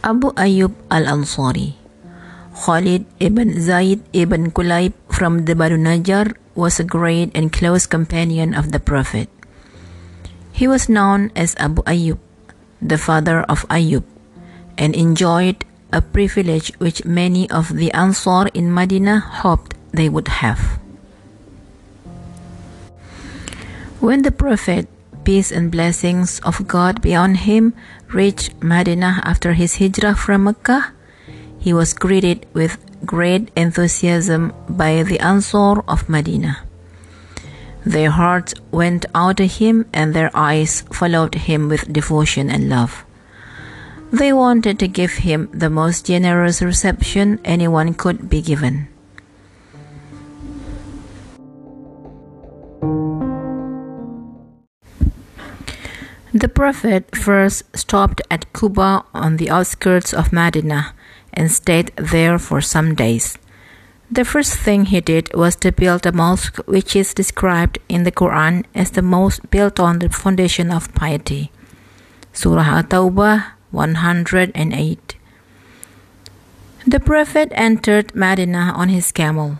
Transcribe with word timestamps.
Abu 0.00 0.32
Ayyub 0.32 0.72
al-Ansari 0.88 1.76
Khalid 2.56 3.04
ibn 3.20 3.60
Zayd 3.60 4.00
ibn 4.16 4.48
Kulayb 4.48 4.96
from 5.12 5.44
the 5.44 5.52
Banu 5.52 5.76
Najjar 5.76 6.32
was 6.56 6.80
a 6.80 6.88
great 6.88 7.28
and 7.36 7.52
close 7.52 7.84
companion 7.84 8.56
of 8.56 8.72
the 8.72 8.80
Prophet. 8.80 9.28
He 10.52 10.64
was 10.64 10.88
known 10.88 11.28
as 11.36 11.52
Abu 11.60 11.84
Ayyub, 11.84 12.16
the 12.80 12.96
father 12.96 13.44
of 13.44 13.68
Ayyub, 13.68 14.04
and 14.80 14.96
enjoyed 14.96 15.64
a 15.92 16.00
privilege 16.00 16.72
which 16.80 17.04
many 17.04 17.44
of 17.52 17.76
the 17.76 17.92
Ansar 17.92 18.48
in 18.56 18.72
Medina 18.72 19.20
hoped 19.20 19.76
they 19.92 20.08
would 20.08 20.40
have. 20.40 20.80
When 24.00 24.22
the 24.24 24.32
Prophet, 24.32 24.88
peace 25.24 25.50
and 25.52 25.70
blessings 25.70 26.40
of 26.40 26.66
God 26.66 27.00
be 27.02 27.14
on 27.14 27.34
him, 27.34 27.74
reached 28.12 28.62
Medina 28.62 29.20
after 29.24 29.52
his 29.52 29.76
hijrah 29.76 30.14
from 30.14 30.44
Mecca, 30.44 30.92
he 31.58 31.72
was 31.72 31.92
greeted 31.92 32.46
with 32.52 32.78
great 33.04 33.50
enthusiasm 33.56 34.52
by 34.68 35.02
the 35.02 35.20
Ansar 35.20 35.80
of 35.88 36.08
Medina. 36.08 36.58
Their 37.84 38.10
hearts 38.10 38.54
went 38.70 39.06
out 39.14 39.38
to 39.38 39.46
him 39.46 39.86
and 39.92 40.12
their 40.12 40.30
eyes 40.34 40.82
followed 40.92 41.34
him 41.34 41.68
with 41.68 41.92
devotion 41.92 42.50
and 42.50 42.68
love. 42.68 43.04
They 44.12 44.32
wanted 44.32 44.78
to 44.80 44.88
give 44.88 45.12
him 45.12 45.48
the 45.52 45.70
most 45.70 46.06
generous 46.06 46.60
reception 46.60 47.40
anyone 47.44 47.94
could 47.94 48.28
be 48.28 48.42
given. 48.42 48.88
The 56.40 56.48
Prophet 56.48 57.14
first 57.14 57.64
stopped 57.76 58.22
at 58.30 58.50
Quba 58.54 59.04
on 59.12 59.36
the 59.36 59.50
outskirts 59.50 60.14
of 60.14 60.32
Medina 60.32 60.94
and 61.34 61.52
stayed 61.52 61.92
there 61.96 62.38
for 62.38 62.62
some 62.62 62.94
days. 62.94 63.36
The 64.10 64.24
first 64.24 64.54
thing 64.54 64.86
he 64.86 65.02
did 65.02 65.28
was 65.34 65.54
to 65.56 65.70
build 65.70 66.06
a 66.06 66.12
mosque 66.12 66.56
which 66.66 66.96
is 66.96 67.12
described 67.12 67.76
in 67.90 68.04
the 68.04 68.10
Quran 68.10 68.64
as 68.74 68.92
the 68.92 69.02
most 69.02 69.50
built 69.50 69.78
on 69.78 69.98
the 69.98 70.08
foundation 70.08 70.70
of 70.70 70.94
piety. 70.94 71.52
Surah 72.32 72.78
At-Tawbah 72.78 73.52
108. 73.70 75.16
The 76.86 77.00
Prophet 77.00 77.52
entered 77.52 78.14
Medina 78.14 78.72
on 78.74 78.88
his 78.88 79.12
camel. 79.12 79.58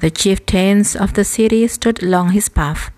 The 0.00 0.10
chieftains 0.10 0.94
of 0.94 1.14
the 1.14 1.24
city 1.24 1.66
stood 1.66 2.02
along 2.02 2.32
his 2.32 2.50
path 2.50 2.90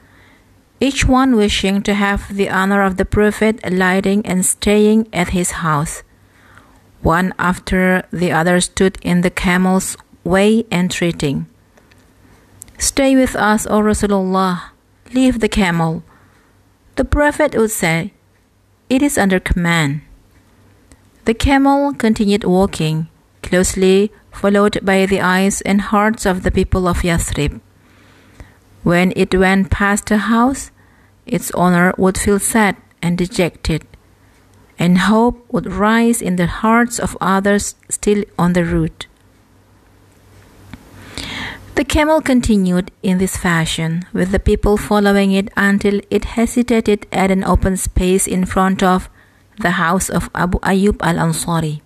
each 0.81 1.05
one 1.05 1.37
wishing 1.37 1.83
to 1.83 1.95
have 1.95 2.35
the 2.35 2.49
honor 2.49 2.83
of 2.83 2.97
the 2.97 3.05
Prophet 3.05 3.61
alighting 3.63 4.25
and 4.25 4.45
staying 4.45 5.07
at 5.13 5.29
his 5.29 5.61
house. 5.63 6.03
One 7.03 7.35
after 7.39 8.03
the 8.11 8.33
other 8.33 8.61
stood 8.61 8.99
in 9.03 9.21
the 9.21 9.31
camel's 9.31 9.97
way 10.25 10.65
entreating, 10.73 11.47
Stay 12.79 13.15
with 13.15 13.37
us, 13.37 13.67
O 13.67 13.81
Rasulullah, 13.81 14.71
leave 15.13 15.41
the 15.41 15.49
camel. 15.51 16.03
The 16.97 17.05
Prophet 17.05 17.55
would 17.55 17.71
say, 17.71 18.15
It 18.89 19.03
is 19.03 19.19
under 19.19 19.39
command. 19.39 20.01
The 21.27 21.35
camel 21.35 21.93
continued 21.93 22.45
walking, 22.45 23.09
closely 23.43 24.11
followed 24.33 24.79
by 24.83 25.05
the 25.05 25.21
eyes 25.21 25.61
and 25.61 25.81
hearts 25.93 26.25
of 26.25 26.43
the 26.43 26.51
people 26.51 26.89
of 26.89 27.03
Yathrib. 27.03 27.61
When 28.83 29.13
it 29.15 29.35
went 29.35 29.71
past 29.71 30.11
a 30.11 30.19
house, 30.19 30.71
its 31.27 31.51
owner 31.53 31.93
would 31.99 32.17
feel 32.17 32.39
sad 32.39 32.77
and 33.03 33.19
dejected, 33.19 33.87
and 34.79 34.99
hope 34.99 35.45
would 35.53 35.71
rise 35.71 36.23
in 36.23 36.37
the 36.37 36.47
hearts 36.47 36.99
of 36.99 37.17
others 37.21 37.75
still 37.89 38.25
on 38.39 38.55
the 38.55 38.65
route. 38.65 39.07
The 41.75 41.85
camel 41.85 42.21
continued 42.21 42.91
in 43.03 43.19
this 43.19 43.37
fashion, 43.37 44.05
with 44.13 44.33
the 44.33 44.39
people 44.39 44.77
following 44.77 45.33
it 45.33 45.49
until 45.57 46.01
it 46.11 46.37
hesitated 46.37 47.07
at 47.13 47.31
an 47.31 47.45
open 47.45 47.77
space 47.77 48.27
in 48.27 48.45
front 48.45 48.83
of 48.83 49.09
the 49.59 49.73
house 49.81 50.11
of 50.11 50.29
Abu 50.35 50.59
Ayyub 50.61 51.01
al 51.01 51.17
Ansari. 51.17 51.81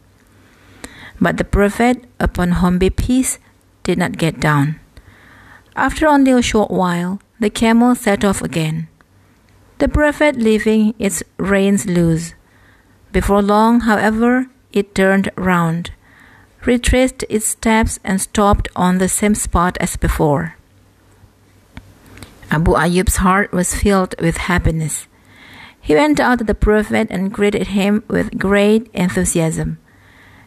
But 1.20 1.36
the 1.36 1.44
Prophet, 1.44 2.04
upon 2.18 2.58
whom 2.58 2.78
be 2.78 2.90
peace, 2.90 3.38
did 3.82 3.98
not 3.98 4.18
get 4.18 4.40
down. 4.40 4.80
After 5.76 6.06
only 6.06 6.30
a 6.30 6.42
short 6.42 6.70
while, 6.70 7.20
the 7.40 7.50
camel 7.50 7.94
set 7.94 8.24
off 8.24 8.40
again, 8.42 8.88
the 9.78 9.88
Prophet 9.88 10.36
leaving 10.36 10.94
its 10.98 11.22
reins 11.36 11.84
loose. 11.84 12.34
Before 13.10 13.42
long, 13.42 13.80
however, 13.80 14.46
it 14.72 14.94
turned 14.94 15.30
round, 15.36 15.90
retraced 16.64 17.24
its 17.28 17.46
steps, 17.46 17.98
and 18.04 18.20
stopped 18.20 18.68
on 18.76 18.98
the 18.98 19.08
same 19.08 19.34
spot 19.34 19.76
as 19.80 19.96
before. 19.96 20.56
Abu 22.50 22.72
Ayyub's 22.72 23.16
heart 23.16 23.52
was 23.52 23.74
filled 23.74 24.14
with 24.20 24.36
happiness. 24.36 25.08
He 25.80 25.94
went 25.94 26.20
out 26.20 26.38
to 26.38 26.44
the 26.44 26.54
Prophet 26.54 27.08
and 27.10 27.32
greeted 27.32 27.68
him 27.68 28.04
with 28.08 28.38
great 28.38 28.88
enthusiasm. 28.94 29.78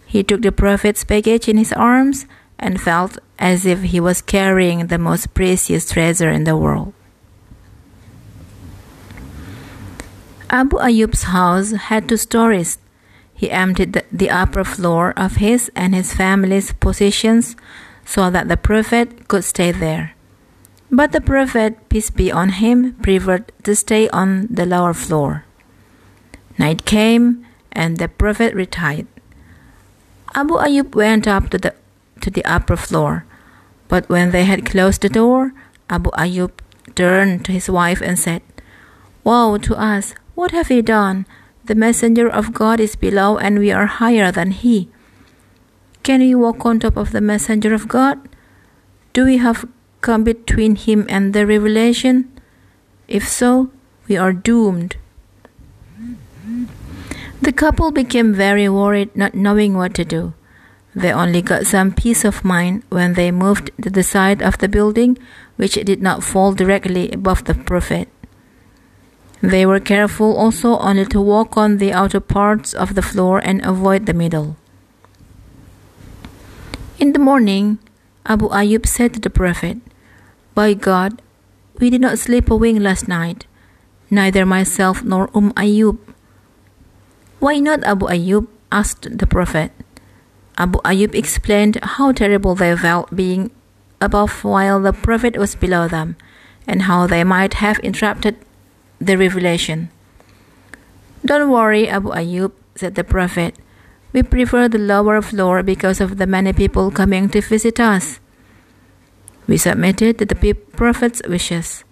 He 0.06 0.24
took 0.24 0.42
the 0.42 0.54
Prophet's 0.54 1.04
baggage 1.04 1.50
in 1.50 1.58
his 1.58 1.74
arms 1.74 2.26
and 2.58 2.82
felt 2.82 3.20
as 3.40 3.66
if 3.66 3.82
he 3.82 4.00
was 4.00 4.22
carrying 4.22 4.88
the 4.88 4.98
most 4.98 5.34
precious 5.34 5.90
treasure 5.90 6.30
in 6.30 6.44
the 6.44 6.58
world. 6.58 6.94
Abu 10.50 10.78
Ayyub's 10.78 11.24
house 11.24 11.72
had 11.72 12.08
two 12.08 12.18
stories. 12.18 12.80
He 13.34 13.52
emptied 13.52 14.02
the, 14.12 14.30
upper 14.30 14.64
floor 14.64 15.14
of 15.18 15.36
his 15.36 15.70
and 15.76 15.94
his 15.94 16.14
family's 16.14 16.74
possessions 16.74 17.56
so 18.06 18.30
that 18.32 18.48
the 18.48 18.58
Prophet 18.58 19.28
could 19.28 19.44
stay 19.44 19.72
there. 19.72 20.16
But 20.90 21.12
the 21.12 21.20
Prophet, 21.22 21.90
peace 21.90 22.10
be 22.10 22.32
on 22.32 22.50
him, 22.64 22.94
preferred 23.04 23.52
to 23.64 23.76
stay 23.76 24.08
on 24.10 24.48
the 24.50 24.66
lower 24.66 24.94
floor. 24.94 25.44
Night 26.58 26.86
came 26.86 27.46
and 27.74 27.98
the 27.98 28.08
Prophet 28.08 28.56
retired. 28.56 29.08
Abu 30.34 30.56
Ayyub 30.56 30.96
went 30.96 31.28
up 31.28 31.50
to 31.50 31.58
the 31.58 31.76
to 32.22 32.30
the 32.30 32.46
upper 32.46 32.76
floor. 32.76 33.26
But 33.88 34.10
when 34.10 34.32
they 34.32 34.44
had 34.44 34.66
closed 34.66 35.02
the 35.02 35.10
door, 35.10 35.54
Abu 35.90 36.12
Ayyub 36.12 36.52
turned 36.96 37.46
to 37.46 37.52
his 37.52 37.70
wife 37.70 38.02
and 38.02 38.20
said, 38.20 38.42
Woe 39.24 39.58
to 39.58 39.76
us! 39.76 40.14
What 40.36 40.52
have 40.52 40.70
we 40.70 40.82
done? 40.82 41.26
The 41.66 41.76
messenger 41.76 42.30
of 42.30 42.54
God 42.54 42.80
is 42.80 42.96
below, 42.96 43.38
and 43.38 43.60
we 43.60 43.72
are 43.72 43.88
higher 43.88 44.32
than 44.32 44.52
he. 44.52 44.90
Can 46.04 46.22
we 46.22 46.36
walk 46.36 46.66
on 46.66 46.80
top 46.80 46.96
of 46.96 47.12
the 47.12 47.20
messenger 47.20 47.74
of 47.74 47.88
God? 47.88 48.18
Do 49.12 49.26
we 49.26 49.38
have 49.38 49.68
come 50.00 50.24
between 50.24 50.76
him 50.76 51.06
and 51.10 51.34
the 51.34 51.46
revelation? 51.46 52.32
If 53.08 53.28
so, 53.28 53.72
we 54.08 54.16
are 54.16 54.32
doomed. 54.32 54.96
The 57.42 57.52
couple 57.52 57.92
became 57.92 58.34
very 58.34 58.70
worried, 58.70 59.16
not 59.16 59.36
knowing 59.36 59.76
what 59.76 59.94
to 59.96 60.06
do. 60.06 60.34
They 60.98 61.14
only 61.14 61.44
got 61.44 61.68
some 61.68 61.94
peace 61.94 62.26
of 62.26 62.44
mind 62.44 62.82
when 62.90 63.14
they 63.14 63.30
moved 63.30 63.70
to 63.84 63.92
the 63.92 64.02
side 64.02 64.42
of 64.42 64.58
the 64.58 64.68
building, 64.68 65.16
which 65.56 65.78
did 65.86 66.02
not 66.02 66.24
fall 66.24 66.54
directly 66.58 67.12
above 67.12 67.46
the 67.46 67.54
Prophet. 67.54 68.10
They 69.40 69.64
were 69.64 69.80
careful 69.80 70.36
also 70.36 70.80
only 70.80 71.06
to 71.14 71.22
walk 71.22 71.56
on 71.56 71.78
the 71.78 71.94
outer 71.94 72.20
parts 72.20 72.74
of 72.74 72.96
the 72.96 73.04
floor 73.06 73.38
and 73.38 73.64
avoid 73.64 74.08
the 74.08 74.18
middle. 74.18 74.58
In 76.98 77.14
the 77.14 77.22
morning, 77.22 77.78
Abu 78.26 78.50
Ayyub 78.50 78.88
said 78.88 79.14
to 79.14 79.20
the 79.20 79.30
Prophet, 79.30 79.78
By 80.56 80.74
God, 80.74 81.22
we 81.78 81.92
did 81.92 82.02
not 82.02 82.18
sleep 82.18 82.50
a 82.50 82.56
wink 82.56 82.82
last 82.82 83.08
night, 83.08 83.46
neither 84.10 84.48
myself 84.48 85.04
nor 85.04 85.30
Umm 85.38 85.54
Ayyub. 85.54 86.00
Why 87.38 87.60
not, 87.60 87.84
Abu 87.84 88.08
Ayyub? 88.08 88.48
asked 88.72 89.06
the 89.06 89.28
Prophet. 89.28 89.77
Abu 90.58 90.80
Ayyub 90.82 91.14
explained 91.14 91.78
how 91.84 92.12
terrible 92.12 92.56
they 92.56 92.76
felt 92.76 93.16
being 93.16 93.52
above 94.02 94.44
while 94.44 94.82
the 94.82 94.94
Prophet 94.94 95.38
was 95.38 95.56
below 95.56 95.88
them, 95.88 96.18
and 96.66 96.84
how 96.84 97.06
they 97.06 97.24
might 97.24 97.56
have 97.56 97.80
interrupted 97.80 98.36
the 99.00 99.18
revelation. 99.18 99.90
Don't 101.24 101.52
worry, 101.52 101.88
Abu 101.88 102.10
Ayyub, 102.10 102.52
said 102.76 102.96
the 102.96 103.04
Prophet. 103.04 103.56
We 104.14 104.24
prefer 104.24 104.68
the 104.68 104.80
lower 104.80 105.22
floor 105.22 105.62
because 105.62 106.02
of 106.02 106.18
the 106.18 106.26
many 106.26 106.54
people 106.54 106.90
coming 106.90 107.30
to 107.30 107.42
visit 107.42 107.80
us. 107.80 108.20
We 109.48 109.58
submitted 109.58 110.18
to 110.20 110.26
the 110.26 110.54
Prophet's 110.54 111.22
wishes. 111.28 111.84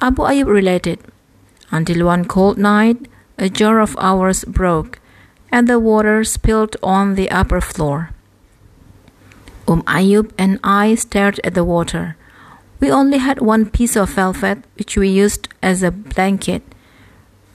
Abu 0.00 0.22
Ayyub 0.22 0.46
related, 0.46 0.98
Until 1.70 2.06
one 2.06 2.24
cold 2.24 2.58
night, 2.58 3.06
a 3.38 3.48
jar 3.48 3.80
of 3.80 3.96
ours 3.98 4.44
broke 4.44 4.98
and 5.52 5.68
the 5.68 5.78
water 5.78 6.24
spilled 6.24 6.76
on 6.82 7.14
the 7.14 7.30
upper 7.30 7.60
floor. 7.60 8.10
Um 9.68 9.82
Ayub 9.82 10.32
and 10.38 10.58
I 10.64 10.96
stared 10.96 11.38
at 11.44 11.54
the 11.54 11.64
water. 11.64 12.16
We 12.80 12.90
only 12.90 13.18
had 13.18 13.40
one 13.40 13.70
piece 13.70 13.94
of 13.96 14.10
velvet 14.10 14.64
which 14.76 14.96
we 14.96 15.08
used 15.08 15.48
as 15.62 15.84
a 15.84 15.92
blanket. 15.92 16.62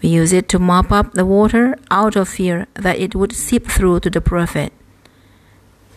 We 0.02 0.10
used 0.10 0.32
it 0.32 0.48
to 0.50 0.60
mop 0.60 0.92
up 0.92 1.14
the 1.14 1.26
water 1.26 1.76
out 1.90 2.16
of 2.16 2.30
fear 2.30 2.68
that 2.76 3.00
it 3.00 3.16
would 3.16 3.34
seep 3.34 3.68
through 3.68 4.00
to 4.02 4.10
the 4.10 4.22
Prophet. 4.22 4.72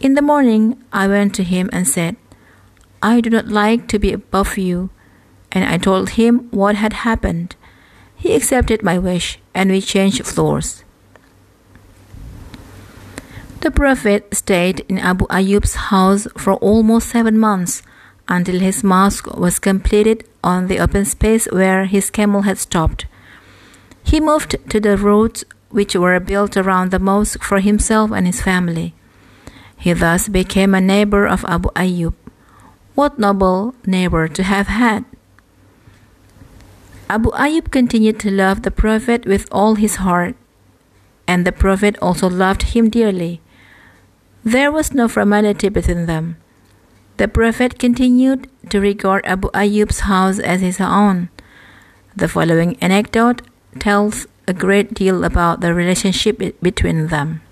In 0.01 0.15
the 0.15 0.23
morning, 0.23 0.83
I 0.93 1.07
went 1.07 1.35
to 1.35 1.45
him 1.45 1.69
and 1.73 1.87
said, 1.87 2.17
I 3.03 3.21
do 3.21 3.29
not 3.31 3.49
like 3.49 3.87
to 3.89 3.99
be 3.99 4.13
above 4.13 4.57
you, 4.57 4.89
and 5.53 5.65
I 5.65 5.77
told 5.77 6.11
him 6.11 6.49
what 6.51 6.75
had 6.75 7.05
happened. 7.05 7.55
He 8.17 8.35
accepted 8.35 8.83
my 8.83 8.99
wish, 8.99 9.39
and 9.55 9.71
we 9.71 9.81
changed 9.81 10.27
floors. 10.27 10.85
The 13.61 13.71
Prophet 13.71 14.35
stayed 14.35 14.81
in 14.89 14.97
Abu 14.99 15.27
Ayyub's 15.27 15.75
house 15.93 16.27
for 16.39 16.55
almost 16.55 17.11
seven 17.11 17.39
months 17.39 17.83
until 18.27 18.59
his 18.59 18.83
mosque 18.83 19.27
was 19.37 19.59
completed 19.59 20.25
on 20.43 20.67
the 20.67 20.79
open 20.79 21.05
space 21.05 21.45
where 21.45 21.85
his 21.85 22.09
camel 22.09 22.43
had 22.43 22.57
stopped. 22.57 23.05
He 24.03 24.19
moved 24.19 24.57
to 24.71 24.81
the 24.81 24.97
roads 24.97 25.45
which 25.69 25.95
were 25.95 26.19
built 26.21 26.57
around 26.57 26.91
the 26.91 26.99
mosque 26.99 27.43
for 27.43 27.61
himself 27.61 28.13
and 28.13 28.27
his 28.27 28.41
family. 28.41 28.95
He 29.77 29.93
thus 29.93 30.29
became 30.29 30.75
a 30.75 30.81
neighbor 30.81 31.27
of 31.27 31.45
Abu 31.45 31.69
Ayyub. 31.77 32.15
What 32.95 33.19
noble 33.19 33.75
neighbor 33.85 34.27
to 34.27 34.43
have 34.43 34.69
had! 34.69 35.05
Abu 37.11 37.31
Ayyub 37.33 37.71
continued 37.71 38.19
to 38.21 38.31
love 38.31 38.63
the 38.63 38.71
Prophet 38.71 39.27
with 39.27 39.47
all 39.53 39.75
his 39.75 39.97
heart, 39.97 40.35
and 41.29 41.47
the 41.47 41.53
Prophet 41.53 41.97
also 42.01 42.31
loved 42.31 42.73
him 42.73 42.89
dearly. 42.89 43.43
There 44.45 44.73
was 44.73 44.95
no 44.95 45.07
formality 45.07 45.69
between 45.69 46.07
them. 46.07 46.37
The 47.19 47.29
Prophet 47.29 47.79
continued 47.79 48.49
to 48.71 48.81
regard 48.81 49.27
Abu 49.27 49.51
Ayyub's 49.51 50.01
house 50.01 50.39
as 50.39 50.63
his 50.63 50.81
own. 50.81 51.29
The 52.17 52.29
following 52.29 52.77
anecdote 52.81 53.43
tells 53.79 54.27
a 54.49 54.55
great 54.55 54.95
deal 54.95 55.25
about 55.25 55.61
the 55.61 55.75
relationship 55.75 56.41
between 56.63 57.09
them. 57.09 57.43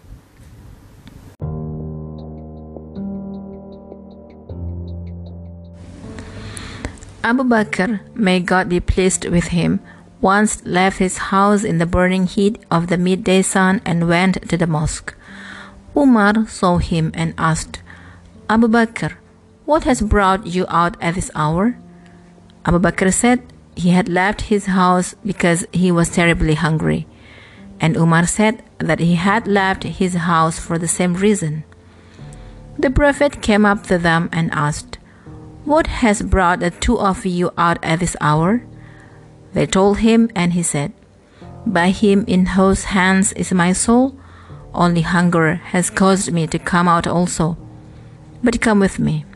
Abu 7.23 7.45
Bakr, 7.45 8.01
may 8.15 8.41
God 8.41 8.71
be 8.71 8.81
pleased 8.81 9.29
with 9.29 9.49
him, 9.49 9.81
once 10.23 10.65
left 10.65 10.99
his 10.99 11.29
house 11.29 11.63
in 11.63 11.77
the 11.77 11.85
burning 11.85 12.27
heat 12.27 12.57
of 12.71 12.87
the 12.87 12.97
midday 12.97 13.43
sun 13.43 13.83
and 13.85 14.09
went 14.09 14.49
to 14.49 14.57
the 14.57 14.67
mosque. 14.67 15.15
Umar 15.99 16.47
saw 16.47 16.79
him 16.79 17.11
and 17.13 17.35
asked, 17.37 17.83
Abu 18.49 18.69
Bakr, 18.69 19.15
what 19.65 19.83
has 19.83 20.01
brought 20.01 20.47
you 20.47 20.65
out 20.69 20.97
at 21.01 21.17
this 21.17 21.29
hour? 21.35 21.77
Abu 22.65 22.79
Bakr 22.79 23.13
said 23.13 23.43
he 23.75 23.91
had 23.91 24.09
left 24.09 24.43
his 24.43 24.67
house 24.67 25.17
because 25.27 25.67
he 25.73 25.91
was 25.91 26.09
terribly 26.09 26.55
hungry. 26.55 27.09
And 27.81 27.97
Umar 27.97 28.27
said 28.29 28.63
that 28.79 29.01
he 29.01 29.17
had 29.17 29.49
left 29.49 29.83
his 29.83 30.15
house 30.15 30.59
for 30.61 30.79
the 30.79 30.87
same 30.87 31.15
reason. 31.15 31.65
The 32.79 32.91
Prophet 32.91 33.43
came 33.43 33.67
up 33.67 33.83
to 33.89 33.99
them 33.99 34.29
and 34.31 34.53
asked, 34.53 34.99
What 35.65 35.89
has 35.89 36.23
brought 36.23 36.61
the 36.61 36.71
two 36.71 36.97
of 36.99 37.27
you 37.27 37.51
out 37.59 37.79
at 37.83 37.99
this 37.99 38.17
hour? 38.21 38.63
They 39.53 39.67
told 39.67 39.99
him, 39.99 40.31
and 40.37 40.53
he 40.53 40.63
said, 40.63 40.93
By 41.67 41.91
him 41.91 42.25
in 42.29 42.55
whose 42.55 42.85
hands 42.85 43.33
is 43.33 43.53
my 43.53 43.73
soul, 43.73 44.17
only 44.79 45.03
hunger 45.03 45.57
has 45.77 45.91
caused 45.91 46.33
me 46.33 46.47
to 46.47 46.59
come 46.59 46.89
out 46.89 47.07
also. 47.07 47.59
But 48.43 48.61
come 48.61 48.79
with 48.79 48.99
me. 48.99 49.27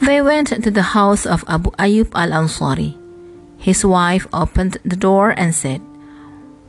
They 0.00 0.20
went 0.20 0.48
to 0.48 0.70
the 0.70 0.92
house 0.92 1.24
of 1.24 1.44
Abu 1.48 1.70
Ayyub 1.72 2.12
al 2.14 2.30
Ansari. 2.30 2.94
His 3.56 3.84
wife 3.84 4.26
opened 4.32 4.76
the 4.84 4.96
door 4.96 5.30
and 5.30 5.54
said, 5.54 5.80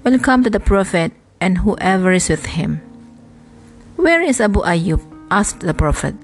Welcome 0.06 0.44
to 0.46 0.50
the 0.50 0.62
Prophet 0.62 1.12
and 1.42 1.58
whoever 1.60 2.14
is 2.14 2.30
with 2.30 2.46
him. 2.56 2.80
Where 3.98 4.22
is 4.22 4.40
Abu 4.40 4.62
Ayyub? 4.62 5.02
asked 5.30 5.60
the 5.60 5.74
Prophet. 5.74 6.16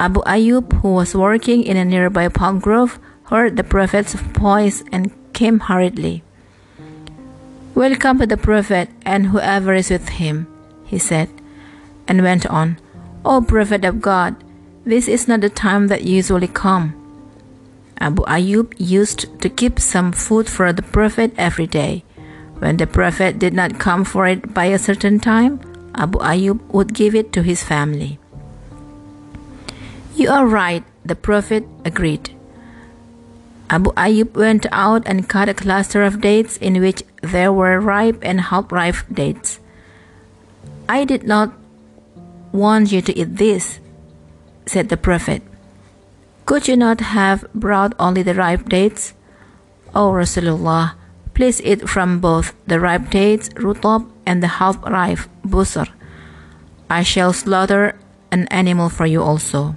Abu 0.00 0.20
Ayyub, 0.22 0.82
who 0.82 0.94
was 0.94 1.14
working 1.14 1.62
in 1.62 1.76
a 1.76 1.84
nearby 1.84 2.28
palm 2.28 2.58
grove, 2.58 2.98
heard 3.30 3.56
the 3.56 3.64
Prophet's 3.64 4.14
voice 4.14 4.82
and 4.90 5.12
came 5.32 5.60
hurriedly. 5.60 6.24
Welcome 7.74 8.18
to 8.18 8.26
the 8.26 8.36
Prophet 8.36 8.88
and 9.02 9.26
whoever 9.26 9.72
is 9.74 9.90
with 9.90 10.08
him, 10.08 10.46
he 10.86 10.98
said, 10.98 11.28
and 12.08 12.22
went 12.22 12.46
on, 12.46 12.78
O 13.24 13.40
Prophet 13.40 13.84
of 13.84 14.00
God, 14.00 14.34
this 14.84 15.06
is 15.06 15.28
not 15.28 15.42
the 15.42 15.50
time 15.50 15.86
that 15.88 16.02
usually 16.02 16.48
come. 16.48 16.94
Abu 18.00 18.24
Ayyub 18.24 18.74
used 18.78 19.40
to 19.40 19.48
keep 19.48 19.78
some 19.78 20.12
food 20.12 20.48
for 20.48 20.72
the 20.72 20.82
Prophet 20.82 21.32
every 21.36 21.66
day. 21.66 22.04
When 22.58 22.78
the 22.78 22.86
Prophet 22.86 23.38
did 23.38 23.52
not 23.52 23.78
come 23.78 24.04
for 24.04 24.26
it 24.26 24.54
by 24.54 24.66
a 24.66 24.78
certain 24.78 25.20
time, 25.20 25.60
Abu 25.94 26.18
Ayyub 26.18 26.60
would 26.72 26.94
give 26.94 27.14
it 27.14 27.32
to 27.32 27.42
his 27.42 27.62
family. 27.62 28.18
You 30.16 30.30
are 30.30 30.46
right, 30.46 30.82
the 31.04 31.14
Prophet 31.14 31.64
agreed. 31.84 32.37
Abu 33.70 33.92
Ayyub 33.92 34.34
went 34.34 34.64
out 34.72 35.02
and 35.04 35.28
cut 35.28 35.48
a 35.48 35.54
cluster 35.54 36.02
of 36.02 36.20
dates 36.20 36.56
in 36.56 36.80
which 36.80 37.02
there 37.22 37.52
were 37.52 37.80
ripe 37.80 38.18
and 38.22 38.40
half 38.40 38.72
ripe 38.72 38.96
dates. 39.12 39.60
I 40.88 41.04
did 41.04 41.24
not 41.24 41.52
want 42.50 42.90
you 42.90 43.02
to 43.02 43.12
eat 43.12 43.36
this, 43.36 43.78
said 44.64 44.88
the 44.88 44.96
Prophet. 44.96 45.42
Could 46.46 46.66
you 46.66 46.76
not 46.76 47.00
have 47.00 47.44
brought 47.52 47.92
only 47.98 48.22
the 48.22 48.32
ripe 48.34 48.70
dates? 48.70 49.12
O 49.94 50.12
Rasulullah, 50.12 50.94
please 51.34 51.60
eat 51.60 51.88
from 51.88 52.20
both 52.20 52.54
the 52.66 52.80
ripe 52.80 53.10
dates, 53.10 53.50
rutab, 53.50 54.08
and 54.24 54.42
the 54.42 54.56
half 54.56 54.82
ripe, 54.84 55.20
busr. 55.44 55.88
I 56.88 57.02
shall 57.02 57.34
slaughter 57.34 58.00
an 58.32 58.48
animal 58.48 58.88
for 58.88 59.04
you 59.04 59.22
also. 59.22 59.76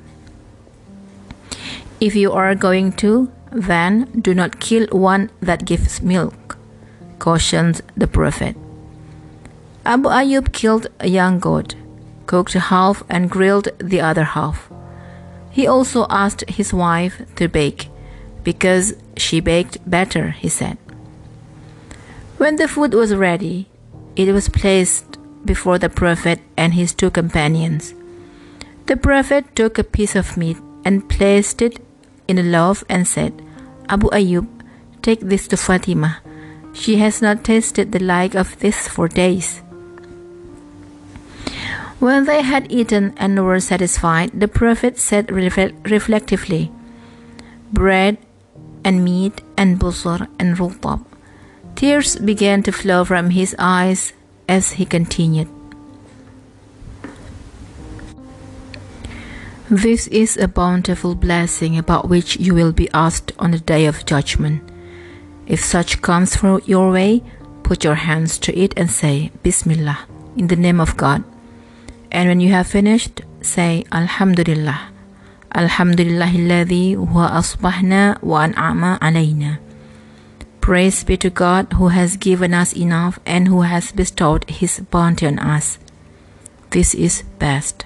If 2.00 2.16
you 2.16 2.32
are 2.32 2.56
going 2.56 2.94
to, 3.04 3.32
then 3.52 4.06
do 4.20 4.34
not 4.34 4.60
kill 4.60 4.88
one 4.88 5.30
that 5.42 5.66
gives 5.66 6.02
milk, 6.02 6.58
cautioned 7.20 7.82
the 7.96 8.08
Prophet. 8.08 8.56
Abu 9.86 10.10
Ayyub 10.10 10.52
killed 10.52 10.88
a 11.00 11.08
young 11.08 11.40
goat, 11.40 11.76
cooked 12.28 12.54
half, 12.54 13.04
and 13.10 13.30
grilled 13.30 13.70
the 13.78 14.00
other 14.00 14.24
half. 14.24 14.72
He 15.50 15.68
also 15.68 16.06
asked 16.10 16.50
his 16.50 16.74
wife 16.74 17.22
to 17.36 17.48
bake, 17.48 17.90
because 18.44 18.96
she 19.18 19.40
baked 19.40 19.78
better, 19.90 20.32
he 20.32 20.48
said. 20.48 20.78
When 22.38 22.56
the 22.56 22.68
food 22.68 22.94
was 22.94 23.14
ready, 23.14 23.68
it 24.16 24.32
was 24.32 24.50
placed 24.50 25.18
before 25.46 25.78
the 25.78 25.90
Prophet 25.90 26.40
and 26.56 26.74
his 26.74 26.94
two 26.94 27.10
companions. 27.10 27.94
The 28.88 28.98
Prophet 28.98 29.56
took 29.56 29.78
a 29.78 29.84
piece 29.84 30.16
of 30.16 30.38
meat 30.38 30.58
and 30.86 31.08
placed 31.08 31.62
it 31.62 31.80
in 32.28 32.38
a 32.38 32.44
loaf 32.44 32.84
and 32.90 33.08
said, 33.08 33.42
Abu 33.92 34.08
Ayyub, 34.10 34.48
take 35.02 35.20
this 35.20 35.48
to 35.50 35.58
Fatima. 35.58 36.24
She 36.72 36.96
has 37.04 37.22
not 37.22 37.44
tasted 37.44 37.92
the 37.92 38.00
like 38.00 38.34
of 38.34 38.58
this 38.60 38.88
for 38.88 39.12
days. 39.12 39.60
When 42.00 42.26
they 42.26 42.42
had 42.42 42.72
eaten 42.72 43.14
and 43.18 43.38
were 43.46 43.60
satisfied, 43.60 44.32
the 44.34 44.48
Prophet 44.48 44.98
said 44.98 45.30
reflectively, 45.30 46.72
Bread 47.74 48.18
and 48.84 49.04
meat 49.04 49.44
and 49.58 49.78
busr 49.78 50.26
and 50.40 50.58
rutab. 50.58 51.06
Tears 51.76 52.16
began 52.16 52.64
to 52.64 52.72
flow 52.72 53.04
from 53.06 53.30
his 53.30 53.56
eyes 53.60 54.14
as 54.48 54.80
he 54.80 54.86
continued. 54.86 55.61
This 59.72 60.08
is 60.08 60.36
a 60.36 60.50
bountiful 60.50 61.16
blessing 61.16 61.78
about 61.78 62.10
which 62.10 62.36
you 62.36 62.54
will 62.54 62.74
be 62.74 62.90
asked 62.94 63.32
on 63.40 63.52
the 63.52 63.60
day 63.60 63.86
of 63.86 64.06
judgment. 64.06 64.62
If 65.48 65.64
such 65.64 66.02
comes 66.02 66.36
your 66.66 66.92
way, 66.92 67.24
put 67.64 67.86
your 67.86 67.96
hands 67.96 68.38
to 68.40 68.52
it 68.52 68.74
and 68.76 68.92
say, 68.92 69.32
Bismillah, 69.44 70.00
in 70.36 70.48
the 70.48 70.58
name 70.58 70.82
of 70.82 70.98
God. 70.98 71.24
And 72.12 72.28
when 72.28 72.42
you 72.42 72.52
have 72.52 72.68
finished, 72.68 73.22
say, 73.42 73.86
Alhamdulillah. 73.94 74.90
Alhamdulillah 75.56 76.28
alladhi 76.28 76.98
huwa 76.98 77.32
asbahna 77.32 78.22
wa 78.22 78.42
an'ama 78.44 79.00
alayna. 79.00 79.60
Praise 80.60 81.06
be 81.06 81.16
to 81.16 81.30
God 81.30 81.72
who 81.80 81.88
has 81.88 82.18
given 82.18 82.54
us 82.54 82.76
enough 82.76 83.20
and 83.26 83.48
who 83.48 83.62
has 83.62 83.94
bestowed 83.94 84.50
his 84.50 84.82
bounty 84.92 85.28
on 85.28 85.40
us. 85.40 85.80
This 86.72 86.94
is 86.94 87.24
best. 87.40 87.86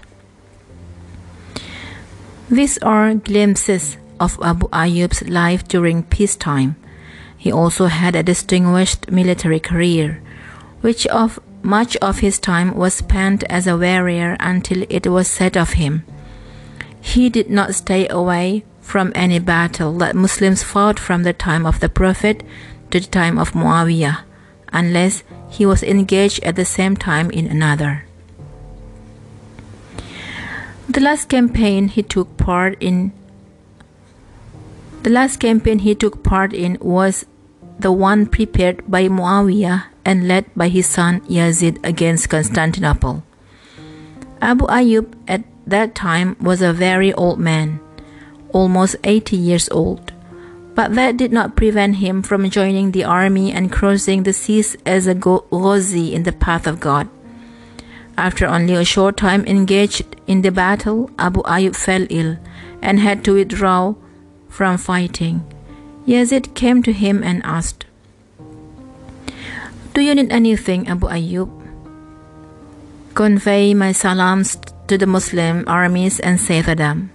These 2.50 2.78
are 2.80 3.16
glimpses 3.16 3.98
of 4.20 4.38
Abu 4.42 4.68
Ayyub's 4.70 5.28
life 5.28 5.68
during 5.68 6.04
peacetime. 6.04 6.76
He 7.36 7.52
also 7.52 7.88
had 7.88 8.16
a 8.16 8.22
distinguished 8.22 9.10
military 9.10 9.60
career, 9.60 10.22
which 10.82 11.08
of 11.08 11.40
much 11.64 11.98
of 11.98 12.20
his 12.20 12.38
time 12.38 12.76
was 12.76 12.94
spent 12.94 13.44
as 13.50 13.66
a 13.66 13.76
warrior 13.76 14.38
until 14.40 14.86
it 14.90 15.08
was 15.08 15.28
said 15.28 15.58
of 15.58 15.74
him. 15.74 16.06
He 17.02 17.30
did 17.30 17.50
not 17.50 17.74
stay 17.74 18.08
away 18.08 18.64
from 18.80 19.12
any 19.16 19.40
battle 19.40 19.98
that 19.98 20.16
Muslims 20.16 20.62
fought 20.62 21.00
from 21.00 21.24
the 21.24 21.34
time 21.34 21.66
of 21.66 21.80
the 21.80 21.90
Prophet 21.90 22.44
to 22.92 23.00
the 23.00 23.08
time 23.08 23.40
of 23.40 23.54
Muawiyah, 23.54 24.20
unless 24.72 25.24
he 25.50 25.66
was 25.66 25.82
engaged 25.82 26.44
at 26.44 26.56
the 26.56 26.66
same 26.66 26.96
time 26.96 27.32
in 27.32 27.48
another. 27.48 28.05
The 30.96 31.02
last 31.02 31.28
campaign 31.28 31.90
he 31.90 32.04
took 32.04 32.38
part 32.38 32.78
in 32.80 33.12
the 35.04 35.10
last 35.10 35.42
campaign 35.42 35.80
he 35.80 35.94
took 35.94 36.24
part 36.24 36.54
in 36.54 36.78
was 36.80 37.26
the 37.78 37.92
one 37.92 38.28
prepared 38.28 38.80
by 38.90 39.10
Muawiyah 39.10 39.88
and 40.06 40.26
led 40.26 40.46
by 40.56 40.70
his 40.70 40.88
son 40.88 41.20
Yazid 41.28 41.84
against 41.84 42.30
Constantinople. 42.30 43.26
Abu 44.42 44.66
Ayyub 44.68 45.12
at 45.28 45.44
that 45.68 45.96
time 45.96 46.38
was 46.40 46.62
a 46.62 46.72
very 46.72 47.12
old 47.12 47.40
man, 47.40 47.82
almost 48.54 48.96
80 49.04 49.36
years 49.36 49.68
old, 49.72 50.14
but 50.76 50.96
that 50.96 51.18
did 51.18 51.34
not 51.34 51.58
prevent 51.58 51.98
him 51.98 52.24
from 52.24 52.50
joining 52.50 52.92
the 52.92 53.04
army 53.04 53.52
and 53.52 53.70
crossing 53.70 54.24
the 54.24 54.32
seas 54.32 54.78
as 54.86 55.08
a 55.08 55.14
ghazi 55.14 56.16
in 56.16 56.24
the 56.24 56.32
path 56.32 56.66
of 56.66 56.80
God. 56.80 57.10
After 58.18 58.48
only 58.48 58.76
a 58.76 58.86
short 58.86 59.18
time 59.18 59.46
engaged 59.46 60.16
in 60.26 60.42
the 60.42 60.52
battle, 60.52 61.10
Abu 61.20 61.44
Ayyub 61.44 61.76
fell 61.76 62.08
ill 62.10 62.38
and 62.82 63.00
had 63.00 63.24
to 63.26 63.34
withdraw 63.34 63.96
from 64.48 64.78
fighting. 64.78 65.44
Yazid 66.08 66.54
came 66.54 66.82
to 66.84 66.94
him 66.94 67.24
and 67.24 67.42
asked, 67.44 67.86
Do 69.94 70.02
you 70.02 70.16
need 70.16 70.32
anything, 70.32 70.88
Abu 70.88 71.08
Ayyub? 71.08 71.50
Convey 73.16 73.74
my 73.74 73.92
salams 73.92 74.58
to 74.88 74.98
the 74.98 75.08
Muslim 75.08 75.64
armies 75.68 76.20
and 76.20 76.40
say 76.40 76.62
to 76.62 76.76
them, 76.76 77.12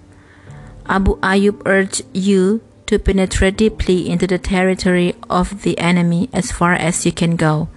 Abu 0.86 1.16
Ayyub 1.20 1.62
urged 1.66 2.02
you 2.12 2.60
to 2.86 2.98
penetrate 2.98 3.56
deeply 3.56 4.08
into 4.10 4.26
the 4.26 4.38
territory 4.38 5.14
of 5.30 5.62
the 5.62 5.78
enemy 5.78 6.28
as 6.32 6.50
far 6.50 6.74
as 6.74 7.06
you 7.06 7.12
can 7.12 7.36
go, 7.36 7.68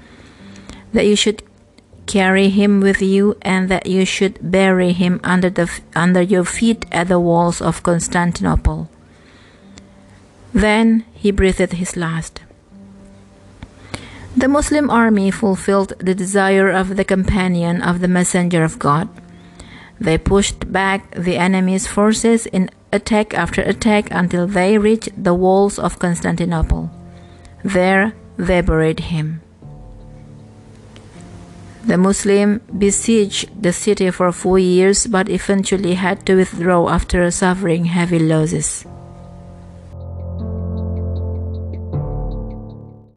that 0.91 1.05
you 1.05 1.15
should 1.15 1.43
carry 2.05 2.49
him 2.49 2.81
with 2.81 3.01
you, 3.01 3.37
and 3.41 3.69
that 3.69 3.85
you 3.85 4.05
should 4.05 4.39
bury 4.41 4.93
him 4.93 5.19
under, 5.23 5.49
the, 5.49 5.69
under 5.95 6.21
your 6.21 6.45
feet 6.45 6.85
at 6.91 7.07
the 7.07 7.19
walls 7.19 7.61
of 7.61 7.83
Constantinople. 7.83 8.89
Then 10.53 11.05
he 11.13 11.31
breathed 11.31 11.73
his 11.73 11.95
last. 11.95 12.41
The 14.35 14.47
Muslim 14.47 14.89
army 14.89 15.29
fulfilled 15.29 15.93
the 15.99 16.15
desire 16.15 16.69
of 16.69 16.95
the 16.95 17.05
companion 17.05 17.81
of 17.81 17.99
the 17.99 18.07
Messenger 18.07 18.63
of 18.63 18.79
God. 18.79 19.07
They 19.99 20.17
pushed 20.17 20.71
back 20.71 21.11
the 21.11 21.37
enemy's 21.37 21.85
forces 21.85 22.47
in 22.47 22.71
attack 22.91 23.35
after 23.35 23.61
attack 23.61 24.09
until 24.09 24.47
they 24.47 24.77
reached 24.79 25.23
the 25.23 25.35
walls 25.35 25.77
of 25.77 25.99
Constantinople. 25.99 26.89
There 27.63 28.13
they 28.35 28.61
buried 28.61 29.13
him. 29.13 29.42
The 31.85 31.97
Muslim 31.97 32.61
besieged 32.77 33.61
the 33.61 33.73
city 33.73 34.09
for 34.09 34.31
four 34.31 34.57
years 34.57 35.05
but 35.05 35.27
eventually 35.27 35.95
had 35.95 36.25
to 36.25 36.35
withdraw 36.35 36.87
after 36.87 37.29
suffering 37.29 37.85
heavy 37.85 38.19
losses. 38.19 38.85